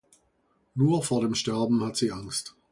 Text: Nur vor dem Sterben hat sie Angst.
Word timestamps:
Nur 0.73 1.03
vor 1.03 1.21
dem 1.21 1.35
Sterben 1.35 1.83
hat 1.83 1.95
sie 1.95 2.11
Angst. 2.11 2.55